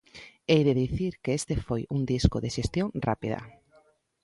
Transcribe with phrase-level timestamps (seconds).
[0.51, 3.39] Hei de dicir que este foi un disco de xestión rápida.